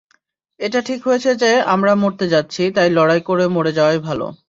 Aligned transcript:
এটা 0.59 0.79
ঠিক 0.81 0.99
হয়েছে 1.03 1.29
যে 1.35 1.51
আমরা 1.65 1.91
মরতে 1.95 2.25
যাচ্ছি, 2.27 2.63
তাই 2.75 2.89
লড়াই 2.89 3.21
করে 3.21 3.45
মরে 3.47 3.71
যাওয়াই 3.71 3.99
ভালো। 3.99 4.25